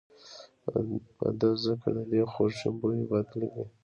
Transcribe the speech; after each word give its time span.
په 1.17 1.27
ده 1.39 1.49
ځکه 1.65 1.87
ددې 1.97 2.21
غوښې 2.31 2.69
بوی 2.79 2.99
بد 3.09 3.27
لګي. 3.39 3.65